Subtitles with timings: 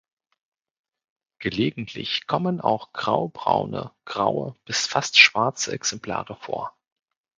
[1.37, 6.75] Gelegentlich kommen auch graubraune, graue bis fast schwarze Exemplare vor.